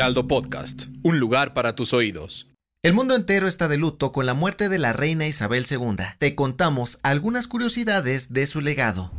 Heraldo 0.00 0.26
Podcast, 0.26 0.84
un 1.02 1.20
lugar 1.20 1.52
para 1.52 1.74
tus 1.74 1.92
oídos. 1.92 2.48
El 2.82 2.94
mundo 2.94 3.14
entero 3.14 3.46
está 3.46 3.68
de 3.68 3.76
luto 3.76 4.12
con 4.12 4.24
la 4.24 4.32
muerte 4.32 4.70
de 4.70 4.78
la 4.78 4.94
reina 4.94 5.26
Isabel 5.26 5.66
II. 5.70 5.96
Te 6.16 6.34
contamos 6.34 7.00
algunas 7.02 7.48
curiosidades 7.48 8.32
de 8.32 8.46
su 8.46 8.62
legado. 8.62 9.12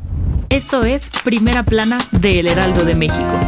Esto 0.49 0.83
es 0.83 1.11
Primera 1.23 1.61
Plana 1.61 1.99
de 2.11 2.39
El 2.39 2.47
Heraldo 2.47 2.83
de 2.83 2.95
México. 2.95 3.39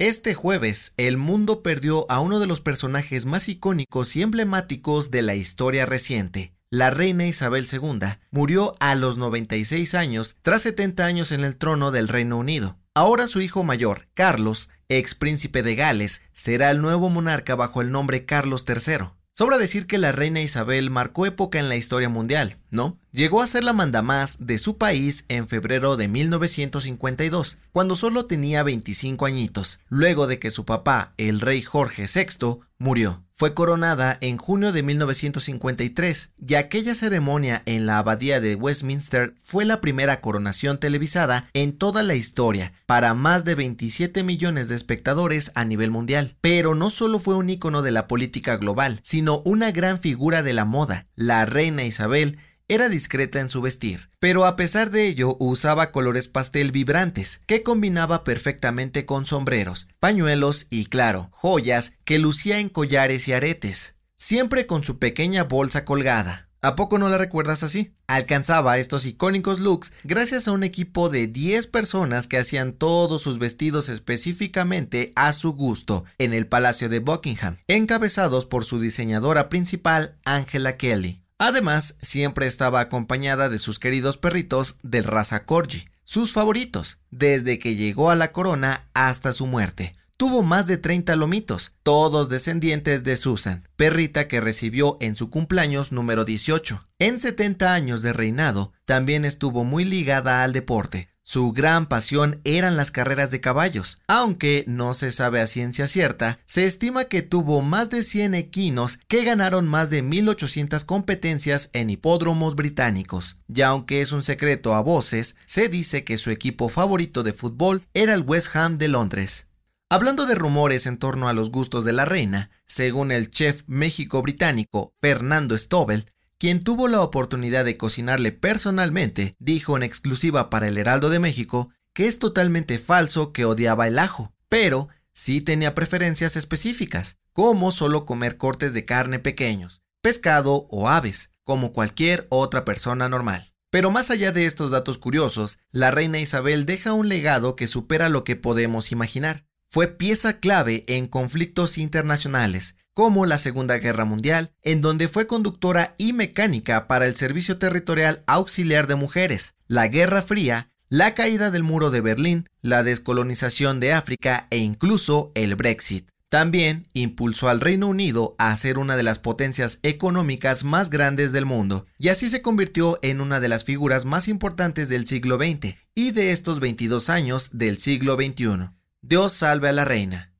Este 0.00 0.34
jueves, 0.34 0.92
el 0.96 1.16
mundo 1.16 1.62
perdió 1.62 2.10
a 2.10 2.18
uno 2.18 2.40
de 2.40 2.48
los 2.48 2.60
personajes 2.60 3.24
más 3.24 3.48
icónicos 3.48 4.16
y 4.16 4.22
emblemáticos 4.22 5.12
de 5.12 5.22
la 5.22 5.36
historia 5.36 5.86
reciente. 5.86 6.56
La 6.70 6.90
reina 6.90 7.24
Isabel 7.24 7.66
II 7.70 8.00
murió 8.32 8.74
a 8.80 8.96
los 8.96 9.16
96 9.16 9.94
años 9.94 10.34
tras 10.42 10.62
70 10.62 11.04
años 11.04 11.30
en 11.30 11.44
el 11.44 11.56
trono 11.56 11.92
del 11.92 12.08
Reino 12.08 12.36
Unido. 12.36 12.81
Ahora 12.94 13.26
su 13.26 13.40
hijo 13.40 13.64
mayor, 13.64 14.06
Carlos, 14.12 14.68
ex 14.90 15.14
príncipe 15.14 15.62
de 15.62 15.76
Gales, 15.76 16.20
será 16.34 16.70
el 16.70 16.82
nuevo 16.82 17.08
monarca 17.08 17.54
bajo 17.54 17.80
el 17.80 17.90
nombre 17.90 18.26
Carlos 18.26 18.66
III. 18.68 19.12
Sobra 19.34 19.56
decir 19.56 19.86
que 19.86 19.96
la 19.96 20.12
reina 20.12 20.42
Isabel 20.42 20.90
marcó 20.90 21.24
época 21.24 21.58
en 21.58 21.70
la 21.70 21.76
historia 21.76 22.10
mundial, 22.10 22.58
¿no? 22.70 22.98
Llegó 23.10 23.40
a 23.40 23.46
ser 23.46 23.64
la 23.64 23.72
mandamás 23.72 24.46
de 24.46 24.58
su 24.58 24.76
país 24.76 25.24
en 25.28 25.48
febrero 25.48 25.96
de 25.96 26.08
1952, 26.08 27.56
cuando 27.72 27.96
solo 27.96 28.26
tenía 28.26 28.62
25 28.62 29.24
añitos, 29.24 29.80
luego 29.88 30.26
de 30.26 30.38
que 30.38 30.50
su 30.50 30.66
papá, 30.66 31.14
el 31.16 31.40
rey 31.40 31.62
Jorge 31.62 32.04
VI, 32.14 32.58
murió. 32.76 33.24
Fue 33.42 33.54
coronada 33.54 34.18
en 34.20 34.36
junio 34.36 34.70
de 34.70 34.84
1953 34.84 36.30
y 36.46 36.54
aquella 36.54 36.94
ceremonia 36.94 37.64
en 37.66 37.86
la 37.86 37.98
abadía 37.98 38.40
de 38.40 38.54
Westminster 38.54 39.34
fue 39.42 39.64
la 39.64 39.80
primera 39.80 40.20
coronación 40.20 40.78
televisada 40.78 41.46
en 41.52 41.76
toda 41.76 42.04
la 42.04 42.14
historia 42.14 42.72
para 42.86 43.14
más 43.14 43.44
de 43.44 43.56
27 43.56 44.22
millones 44.22 44.68
de 44.68 44.76
espectadores 44.76 45.50
a 45.56 45.64
nivel 45.64 45.90
mundial. 45.90 46.36
Pero 46.40 46.76
no 46.76 46.88
solo 46.88 47.18
fue 47.18 47.34
un 47.34 47.50
ícono 47.50 47.82
de 47.82 47.90
la 47.90 48.06
política 48.06 48.56
global, 48.58 49.00
sino 49.02 49.42
una 49.44 49.72
gran 49.72 49.98
figura 49.98 50.44
de 50.44 50.52
la 50.52 50.64
moda. 50.64 51.08
La 51.16 51.44
reina 51.44 51.82
Isabel 51.82 52.38
era 52.74 52.88
discreta 52.88 53.40
en 53.40 53.50
su 53.50 53.60
vestir, 53.60 54.10
pero 54.18 54.44
a 54.44 54.56
pesar 54.56 54.90
de 54.90 55.06
ello 55.06 55.36
usaba 55.38 55.90
colores 55.90 56.28
pastel 56.28 56.72
vibrantes, 56.72 57.40
que 57.46 57.62
combinaba 57.62 58.24
perfectamente 58.24 59.04
con 59.04 59.26
sombreros, 59.26 59.88
pañuelos 60.00 60.66
y, 60.70 60.86
claro, 60.86 61.28
joyas 61.32 61.92
que 62.04 62.18
lucía 62.18 62.58
en 62.58 62.68
collares 62.68 63.28
y 63.28 63.32
aretes, 63.32 63.94
siempre 64.16 64.66
con 64.66 64.84
su 64.84 64.98
pequeña 64.98 65.44
bolsa 65.44 65.84
colgada. 65.84 66.48
¿A 66.64 66.76
poco 66.76 66.96
no 66.96 67.08
la 67.08 67.18
recuerdas 67.18 67.64
así? 67.64 67.96
Alcanzaba 68.06 68.78
estos 68.78 69.04
icónicos 69.04 69.58
looks 69.58 69.92
gracias 70.04 70.46
a 70.46 70.52
un 70.52 70.62
equipo 70.62 71.08
de 71.08 71.26
10 71.26 71.66
personas 71.66 72.28
que 72.28 72.38
hacían 72.38 72.72
todos 72.72 73.20
sus 73.20 73.40
vestidos 73.40 73.88
específicamente 73.88 75.12
a 75.16 75.32
su 75.32 75.54
gusto 75.54 76.04
en 76.18 76.32
el 76.32 76.46
Palacio 76.46 76.88
de 76.88 77.00
Buckingham, 77.00 77.58
encabezados 77.66 78.46
por 78.46 78.64
su 78.64 78.78
diseñadora 78.78 79.48
principal, 79.48 80.20
Angela 80.24 80.76
Kelly. 80.76 81.21
Además, 81.44 81.96
siempre 82.00 82.46
estaba 82.46 82.78
acompañada 82.78 83.48
de 83.48 83.58
sus 83.58 83.80
queridos 83.80 84.16
perritos 84.16 84.76
del 84.84 85.02
raza 85.02 85.44
Corgi, 85.44 85.86
sus 86.04 86.32
favoritos, 86.32 87.00
desde 87.10 87.58
que 87.58 87.74
llegó 87.74 88.12
a 88.12 88.14
la 88.14 88.30
corona 88.30 88.88
hasta 88.94 89.32
su 89.32 89.48
muerte. 89.48 89.92
Tuvo 90.16 90.44
más 90.44 90.68
de 90.68 90.76
30 90.76 91.16
lomitos, 91.16 91.72
todos 91.82 92.28
descendientes 92.28 93.02
de 93.02 93.16
Susan, 93.16 93.68
perrita 93.74 94.28
que 94.28 94.40
recibió 94.40 94.98
en 95.00 95.16
su 95.16 95.30
cumpleaños 95.30 95.90
número 95.90 96.24
18. 96.24 96.86
En 97.00 97.18
70 97.18 97.74
años 97.74 98.02
de 98.02 98.12
reinado, 98.12 98.72
también 98.84 99.24
estuvo 99.24 99.64
muy 99.64 99.84
ligada 99.84 100.44
al 100.44 100.52
deporte, 100.52 101.08
su 101.24 101.52
gran 101.52 101.86
pasión 101.86 102.40
eran 102.44 102.76
las 102.76 102.90
carreras 102.90 103.30
de 103.30 103.40
caballos, 103.40 103.98
aunque 104.08 104.64
no 104.66 104.92
se 104.92 105.12
sabe 105.12 105.40
a 105.40 105.46
ciencia 105.46 105.86
cierta, 105.86 106.40
se 106.46 106.66
estima 106.66 107.04
que 107.04 107.22
tuvo 107.22 107.62
más 107.62 107.90
de 107.90 108.02
100 108.02 108.34
equinos 108.34 108.98
que 109.08 109.24
ganaron 109.24 109.68
más 109.68 109.88
de 109.88 110.02
1800 110.02 110.84
competencias 110.84 111.70
en 111.72 111.90
hipódromos 111.90 112.56
británicos. 112.56 113.40
Y 113.48 113.62
aunque 113.62 114.02
es 114.02 114.12
un 114.12 114.22
secreto 114.22 114.74
a 114.74 114.82
voces, 114.82 115.36
se 115.46 115.68
dice 115.68 116.04
que 116.04 116.18
su 116.18 116.30
equipo 116.30 116.68
favorito 116.68 117.22
de 117.22 117.32
fútbol 117.32 117.86
era 117.94 118.14
el 118.14 118.22
West 118.22 118.56
Ham 118.56 118.78
de 118.78 118.88
Londres. 118.88 119.46
Hablando 119.88 120.24
de 120.26 120.34
rumores 120.34 120.86
en 120.86 120.96
torno 120.96 121.28
a 121.28 121.34
los 121.34 121.50
gustos 121.50 121.84
de 121.84 121.92
la 121.92 122.06
reina, 122.06 122.50
según 122.66 123.12
el 123.12 123.30
chef 123.30 123.62
México 123.66 124.22
británico 124.22 124.94
Fernando 124.98 125.56
Stobel, 125.56 126.06
quien 126.42 126.58
tuvo 126.58 126.88
la 126.88 127.02
oportunidad 127.02 127.64
de 127.64 127.76
cocinarle 127.76 128.32
personalmente, 128.32 129.36
dijo 129.38 129.76
en 129.76 129.84
exclusiva 129.84 130.50
para 130.50 130.66
el 130.66 130.76
Heraldo 130.76 131.08
de 131.08 131.20
México 131.20 131.70
que 131.94 132.08
es 132.08 132.18
totalmente 132.18 132.80
falso 132.80 133.32
que 133.32 133.44
odiaba 133.44 133.86
el 133.86 133.96
ajo, 133.96 134.34
pero 134.48 134.88
sí 135.12 135.40
tenía 135.40 135.76
preferencias 135.76 136.34
específicas, 136.34 137.18
como 137.32 137.70
solo 137.70 138.06
comer 138.06 138.38
cortes 138.38 138.74
de 138.74 138.84
carne 138.84 139.20
pequeños, 139.20 139.82
pescado 140.00 140.66
o 140.68 140.88
aves, 140.88 141.30
como 141.44 141.70
cualquier 141.70 142.26
otra 142.28 142.64
persona 142.64 143.08
normal. 143.08 143.54
Pero 143.70 143.92
más 143.92 144.10
allá 144.10 144.32
de 144.32 144.46
estos 144.46 144.72
datos 144.72 144.98
curiosos, 144.98 145.60
la 145.70 145.92
reina 145.92 146.18
Isabel 146.18 146.66
deja 146.66 146.92
un 146.92 147.08
legado 147.08 147.54
que 147.54 147.68
supera 147.68 148.08
lo 148.08 148.24
que 148.24 148.34
podemos 148.34 148.90
imaginar. 148.90 149.46
Fue 149.72 149.88
pieza 149.88 150.38
clave 150.38 150.84
en 150.86 151.06
conflictos 151.06 151.78
internacionales, 151.78 152.76
como 152.92 153.24
la 153.24 153.38
Segunda 153.38 153.78
Guerra 153.78 154.04
Mundial, 154.04 154.52
en 154.60 154.82
donde 154.82 155.08
fue 155.08 155.26
conductora 155.26 155.94
y 155.96 156.12
mecánica 156.12 156.86
para 156.86 157.06
el 157.06 157.16
Servicio 157.16 157.56
Territorial 157.56 158.22
Auxiliar 158.26 158.86
de 158.86 158.96
Mujeres, 158.96 159.54
la 159.68 159.88
Guerra 159.88 160.20
Fría, 160.20 160.70
la 160.90 161.14
caída 161.14 161.50
del 161.50 161.62
muro 161.62 161.90
de 161.90 162.02
Berlín, 162.02 162.50
la 162.60 162.82
descolonización 162.82 163.80
de 163.80 163.94
África 163.94 164.46
e 164.50 164.58
incluso 164.58 165.32
el 165.34 165.56
Brexit. 165.56 166.06
También 166.28 166.86
impulsó 166.92 167.48
al 167.48 167.62
Reino 167.62 167.86
Unido 167.86 168.34
a 168.36 168.54
ser 168.58 168.76
una 168.76 168.96
de 168.96 169.04
las 169.04 169.20
potencias 169.20 169.78
económicas 169.82 170.64
más 170.64 170.90
grandes 170.90 171.32
del 171.32 171.46
mundo, 171.46 171.86
y 171.98 172.10
así 172.10 172.28
se 172.28 172.42
convirtió 172.42 172.98
en 173.00 173.22
una 173.22 173.40
de 173.40 173.48
las 173.48 173.64
figuras 173.64 174.04
más 174.04 174.28
importantes 174.28 174.90
del 174.90 175.06
siglo 175.06 175.38
XX 175.38 175.76
y 175.94 176.10
de 176.10 176.32
estos 176.32 176.60
22 176.60 177.08
años 177.08 177.48
del 177.54 177.78
siglo 177.78 178.16
XXI. 178.16 178.81
Dios 179.04 179.32
salve 179.32 179.68
a 179.68 179.72
la 179.72 179.84
reina. 179.84 180.32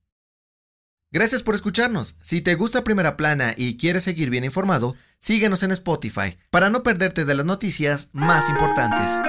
Gracias 1.11 1.43
por 1.43 1.57
escucharnos. 1.57 2.15
Si 2.23 2.41
te 2.41 2.55
gusta 2.55 2.85
Primera 2.85 3.17
Plana 3.17 3.55
y 3.57 3.77
quieres 3.77 4.05
seguir 4.05 4.31
bien 4.31 4.45
informado, 4.45 4.95
síguenos 5.19 5.65
en 5.65 5.73
Spotify 5.73 6.39
para 6.51 6.71
no 6.71 6.85
perderte 6.85 7.25
de 7.25 7.35
las 7.35 7.45
noticias 7.45 8.11
más 8.13 8.49
importantes. 8.49 9.21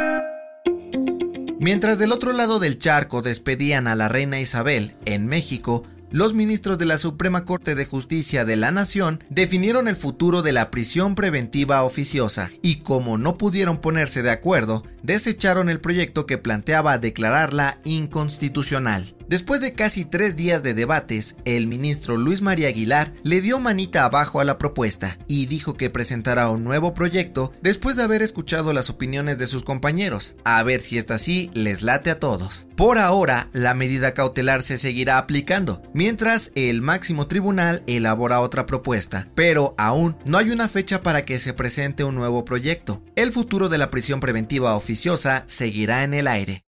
Mientras 1.60 1.98
del 1.98 2.12
otro 2.12 2.32
lado 2.32 2.60
del 2.60 2.78
charco 2.78 3.24
despedían 3.24 3.88
a 3.88 3.96
la 3.96 4.08
reina 4.08 4.40
Isabel, 4.40 4.96
en 5.06 5.26
México, 5.26 5.84
los 6.14 6.36
ministros 6.36 6.78
de 6.78 6.86
la 6.86 7.00
Suprema 7.00 7.44
Corte 7.44 7.74
de 7.74 7.86
Justicia 7.86 8.46
de 8.46 8.56
la 8.56 8.70
Nación 8.70 9.24
definieron 9.32 9.88
el 9.88 9.96
futuro 9.96 10.44
de 10.44 10.52
la 10.52 10.70
prisión 10.70 11.16
preventiva 11.16 11.82
oficiosa 11.82 12.52
y 12.62 12.82
como 12.82 13.18
no 13.18 13.36
pudieron 13.40 13.82
ponerse 13.82 14.22
de 14.22 14.30
acuerdo, 14.30 14.84
desecharon 15.02 15.70
el 15.70 15.80
proyecto 15.80 16.28
que 16.28 16.38
planteaba 16.38 17.00
declararla 17.00 17.80
inconstitucional. 17.84 19.16
Después 19.28 19.62
de 19.62 19.74
casi 19.74 20.06
tres 20.06 20.36
días 20.36 20.64
de 20.64 20.74
debates, 20.74 21.38
el 21.46 21.68
ministro 21.68 22.18
Luis 22.18 22.42
María 22.42 22.68
Aguilar 22.68 23.14
le 23.24 23.42
dio 23.42 23.60
manita 23.60 24.06
abajo 24.06 24.40
a 24.40 24.44
la 24.44 24.58
propuesta 24.58 25.18
y 25.28 25.46
dijo 25.46 25.76
que 25.76 25.90
presentará 25.90 26.50
un 26.50 26.64
nuevo 26.64 26.94
proyecto 26.94 27.54
después 27.62 27.96
de 27.96 28.04
haber 28.04 28.22
escuchado 28.22 28.74
las 28.74 28.90
opiniones 28.90 29.38
de 29.38 29.48
sus 29.48 29.64
compañeros, 29.64 30.36
a 30.44 30.62
ver 30.64 30.82
si 30.82 30.98
esta 30.98 31.18
sí 31.18 31.50
les 31.54 31.82
late 31.82 32.12
a 32.12 32.20
todos. 32.20 32.68
Por 32.76 32.98
ahora, 32.98 33.50
la 33.54 33.74
medida 33.74 34.14
cautelar 34.14 34.64
se 34.64 34.78
seguirá 34.78 35.18
aplicando, 35.18 35.82
mientras 35.94 36.52
el 36.56 36.82
máximo 36.82 37.28
tribunal 37.28 37.84
elabora 37.88 38.42
otra 38.42 38.66
propuesta, 38.66 39.30
pero 39.36 39.74
aún 39.78 40.16
no 40.26 40.38
hay 40.38 40.52
una 40.52 40.68
fecha 40.68 41.02
para 41.02 41.26
que 41.26 41.40
se 41.40 41.54
presente 41.54 42.04
un 42.04 42.16
nuevo 42.16 42.46
proyecto. 42.46 43.02
El 43.16 43.32
futuro 43.32 43.70
de 43.70 43.78
la 43.78 43.90
prisión 43.90 44.20
preventiva 44.20 44.76
oficiosa 44.76 45.44
seguirá 45.48 46.04
en 46.04 46.14
el 46.14 46.28
aire. 46.28 46.64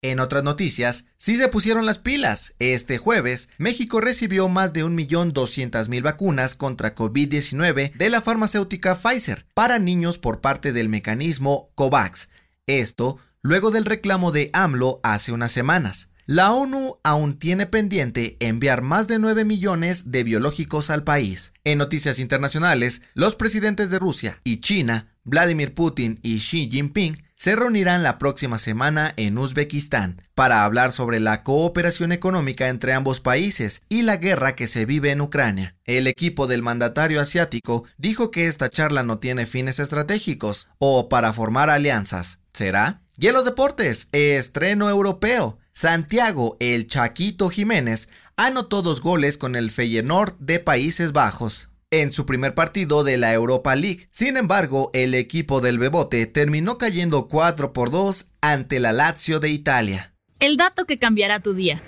En 0.00 0.20
otras 0.20 0.44
noticias, 0.44 1.06
sí 1.16 1.36
se 1.36 1.48
pusieron 1.48 1.84
las 1.84 1.98
pilas. 1.98 2.54
Este 2.60 2.98
jueves, 2.98 3.48
México 3.58 4.00
recibió 4.00 4.48
más 4.48 4.72
de 4.72 4.84
1.200.000 4.84 6.02
vacunas 6.02 6.54
contra 6.54 6.94
COVID-19 6.94 7.92
de 7.94 8.08
la 8.08 8.20
farmacéutica 8.20 8.94
Pfizer 8.94 9.44
para 9.54 9.80
niños 9.80 10.18
por 10.18 10.40
parte 10.40 10.72
del 10.72 10.88
mecanismo 10.88 11.72
COVAX. 11.74 12.28
Esto 12.68 13.18
luego 13.42 13.72
del 13.72 13.86
reclamo 13.86 14.30
de 14.30 14.50
AMLO 14.52 15.00
hace 15.02 15.32
unas 15.32 15.50
semanas. 15.50 16.10
La 16.26 16.52
ONU 16.52 17.00
aún 17.02 17.36
tiene 17.36 17.66
pendiente 17.66 18.36
enviar 18.38 18.82
más 18.82 19.08
de 19.08 19.18
9 19.18 19.44
millones 19.44 20.12
de 20.12 20.22
biológicos 20.22 20.90
al 20.90 21.02
país. 21.02 21.54
En 21.64 21.78
noticias 21.78 22.20
internacionales, 22.20 23.02
los 23.14 23.34
presidentes 23.34 23.90
de 23.90 23.98
Rusia 23.98 24.40
y 24.44 24.60
China, 24.60 25.08
Vladimir 25.24 25.74
Putin 25.74 26.20
y 26.22 26.38
Xi 26.38 26.68
Jinping, 26.70 27.16
se 27.38 27.54
reunirán 27.54 28.02
la 28.02 28.18
próxima 28.18 28.58
semana 28.58 29.14
en 29.16 29.38
Uzbekistán 29.38 30.22
para 30.34 30.64
hablar 30.64 30.90
sobre 30.90 31.20
la 31.20 31.44
cooperación 31.44 32.10
económica 32.10 32.68
entre 32.68 32.94
ambos 32.94 33.20
países 33.20 33.82
y 33.88 34.02
la 34.02 34.16
guerra 34.16 34.56
que 34.56 34.66
se 34.66 34.84
vive 34.86 35.12
en 35.12 35.20
Ucrania. 35.20 35.76
El 35.84 36.08
equipo 36.08 36.48
del 36.48 36.62
mandatario 36.62 37.20
asiático 37.20 37.84
dijo 37.96 38.32
que 38.32 38.48
esta 38.48 38.68
charla 38.68 39.04
no 39.04 39.20
tiene 39.20 39.46
fines 39.46 39.78
estratégicos 39.78 40.68
o 40.78 41.08
para 41.08 41.32
formar 41.32 41.70
alianzas. 41.70 42.40
¿Será? 42.52 43.02
Y 43.16 43.28
en 43.28 43.34
los 43.34 43.44
deportes, 43.44 44.08
estreno 44.10 44.90
europeo. 44.90 45.58
Santiago 45.72 46.56
El 46.58 46.88
Chaquito 46.88 47.50
Jiménez 47.50 48.08
anotó 48.36 48.82
dos 48.82 49.00
goles 49.00 49.38
con 49.38 49.54
el 49.54 49.70
Feyenoord 49.70 50.36
de 50.40 50.58
Países 50.58 51.12
Bajos 51.12 51.68
en 51.90 52.12
su 52.12 52.26
primer 52.26 52.54
partido 52.54 53.04
de 53.04 53.16
la 53.16 53.32
Europa 53.32 53.74
League. 53.74 54.08
Sin 54.10 54.36
embargo, 54.36 54.90
el 54.92 55.14
equipo 55.14 55.60
del 55.60 55.78
Bebote 55.78 56.26
terminó 56.26 56.78
cayendo 56.78 57.28
4 57.28 57.72
por 57.72 57.90
2 57.90 58.32
ante 58.40 58.80
la 58.80 58.92
Lazio 58.92 59.40
de 59.40 59.48
Italia. 59.50 60.14
El 60.40 60.56
dato 60.56 60.84
que 60.84 60.98
cambiará 60.98 61.40
tu 61.40 61.54
día. 61.54 61.82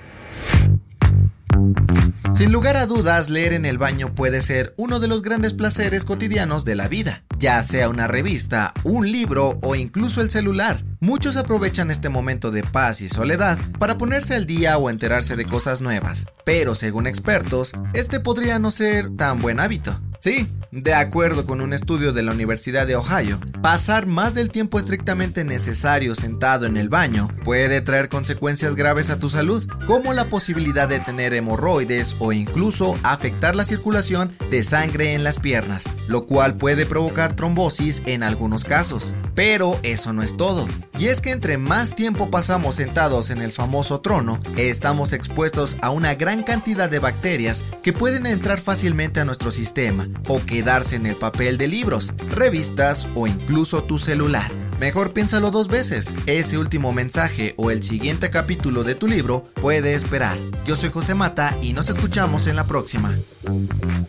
Sin 2.40 2.52
lugar 2.52 2.78
a 2.78 2.86
dudas, 2.86 3.28
leer 3.28 3.52
en 3.52 3.66
el 3.66 3.76
baño 3.76 4.14
puede 4.14 4.40
ser 4.40 4.72
uno 4.78 4.98
de 4.98 5.08
los 5.08 5.20
grandes 5.20 5.52
placeres 5.52 6.06
cotidianos 6.06 6.64
de 6.64 6.74
la 6.74 6.88
vida, 6.88 7.22
ya 7.36 7.62
sea 7.62 7.90
una 7.90 8.06
revista, 8.06 8.72
un 8.82 9.12
libro 9.12 9.58
o 9.62 9.74
incluso 9.74 10.22
el 10.22 10.30
celular. 10.30 10.82
Muchos 11.00 11.36
aprovechan 11.36 11.90
este 11.90 12.08
momento 12.08 12.50
de 12.50 12.62
paz 12.62 13.02
y 13.02 13.10
soledad 13.10 13.58
para 13.78 13.98
ponerse 13.98 14.34
al 14.36 14.46
día 14.46 14.78
o 14.78 14.88
enterarse 14.88 15.36
de 15.36 15.44
cosas 15.44 15.82
nuevas, 15.82 16.28
pero 16.46 16.74
según 16.74 17.06
expertos, 17.06 17.74
este 17.92 18.20
podría 18.20 18.58
no 18.58 18.70
ser 18.70 19.14
tan 19.16 19.42
buen 19.42 19.60
hábito. 19.60 20.00
Sí, 20.20 20.46
de 20.70 20.92
acuerdo 20.92 21.46
con 21.46 21.62
un 21.62 21.72
estudio 21.72 22.12
de 22.12 22.22
la 22.22 22.32
Universidad 22.32 22.86
de 22.86 22.94
Ohio, 22.94 23.40
pasar 23.62 24.06
más 24.06 24.34
del 24.34 24.50
tiempo 24.50 24.78
estrictamente 24.78 25.44
necesario 25.44 26.14
sentado 26.14 26.66
en 26.66 26.76
el 26.76 26.90
baño 26.90 27.28
puede 27.42 27.80
traer 27.80 28.10
consecuencias 28.10 28.74
graves 28.74 29.08
a 29.08 29.18
tu 29.18 29.30
salud, 29.30 29.66
como 29.86 30.12
la 30.12 30.26
posibilidad 30.26 30.90
de 30.90 31.00
tener 31.00 31.32
hemorroides 31.32 32.16
o 32.18 32.32
incluso 32.32 32.98
afectar 33.02 33.56
la 33.56 33.64
circulación 33.64 34.30
de 34.50 34.62
sangre 34.62 35.14
en 35.14 35.24
las 35.24 35.38
piernas, 35.38 35.88
lo 36.06 36.26
cual 36.26 36.54
puede 36.58 36.84
provocar 36.84 37.34
trombosis 37.34 38.02
en 38.04 38.22
algunos 38.22 38.64
casos. 38.64 39.14
Pero 39.34 39.80
eso 39.82 40.12
no 40.12 40.22
es 40.22 40.36
todo. 40.36 40.68
Y 40.98 41.06
es 41.06 41.22
que 41.22 41.30
entre 41.30 41.56
más 41.56 41.94
tiempo 41.94 42.30
pasamos 42.30 42.74
sentados 42.74 43.30
en 43.30 43.40
el 43.40 43.52
famoso 43.52 44.02
trono, 44.02 44.38
estamos 44.58 45.14
expuestos 45.14 45.78
a 45.80 45.88
una 45.88 46.14
gran 46.14 46.42
cantidad 46.42 46.90
de 46.90 46.98
bacterias 46.98 47.64
que 47.82 47.94
pueden 47.94 48.26
entrar 48.26 48.60
fácilmente 48.60 49.20
a 49.20 49.24
nuestro 49.24 49.50
sistema 49.50 50.09
o 50.28 50.40
quedarse 50.44 50.96
en 50.96 51.06
el 51.06 51.16
papel 51.16 51.58
de 51.58 51.68
libros, 51.68 52.12
revistas 52.30 53.08
o 53.14 53.26
incluso 53.26 53.84
tu 53.84 53.98
celular. 53.98 54.50
Mejor 54.80 55.12
piénsalo 55.12 55.50
dos 55.50 55.68
veces. 55.68 56.14
Ese 56.24 56.56
último 56.56 56.92
mensaje 56.92 57.54
o 57.58 57.70
el 57.70 57.82
siguiente 57.82 58.30
capítulo 58.30 58.82
de 58.82 58.94
tu 58.94 59.08
libro 59.08 59.44
puede 59.60 59.94
esperar. 59.94 60.38
Yo 60.64 60.74
soy 60.74 60.90
José 60.90 61.14
Mata 61.14 61.54
y 61.60 61.74
nos 61.74 61.90
escuchamos 61.90 62.46
en 62.46 62.56
la 62.56 62.64
próxima. 62.64 63.14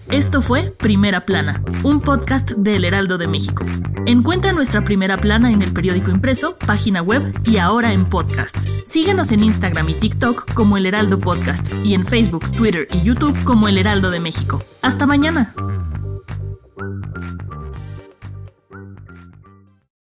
Esto 0.10 0.42
fue 0.42 0.72
Primera 0.72 1.26
Plana, 1.26 1.62
un 1.84 2.00
podcast 2.00 2.52
de 2.52 2.78
El 2.78 2.86
Heraldo 2.86 3.18
de 3.18 3.28
México. 3.28 3.66
Encuentra 4.06 4.54
nuestra 4.54 4.84
Primera 4.84 5.18
Plana 5.18 5.52
en 5.52 5.62
el 5.62 5.74
periódico 5.74 6.10
impreso, 6.10 6.58
página 6.58 7.02
web 7.02 7.34
y 7.44 7.58
ahora 7.58 7.92
en 7.92 8.08
podcast. 8.08 8.56
Síguenos 8.86 9.34
en 9.34 9.44
Instagram 9.44 9.90
y 9.90 9.96
TikTok 9.96 10.54
como 10.54 10.78
El 10.78 10.86
Heraldo 10.86 11.20
Podcast 11.20 11.70
y 11.84 11.94
en 11.94 12.06
Facebook, 12.06 12.50
Twitter 12.52 12.88
y 12.94 13.02
YouTube 13.02 13.38
como 13.44 13.68
El 13.68 13.78
Heraldo 13.78 14.10
de 14.10 14.22
México. 14.22 14.64
Hasta 14.82 15.06
mañana. 15.06 15.54